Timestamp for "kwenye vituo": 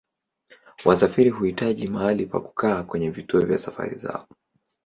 2.83-3.41